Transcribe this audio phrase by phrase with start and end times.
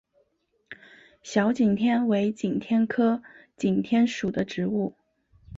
[1.21, 3.21] 小景天为景天科
[3.55, 4.95] 景天属的植物。